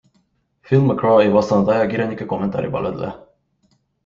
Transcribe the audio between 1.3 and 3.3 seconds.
vastanud ajakirjanike kommentaaripalvele.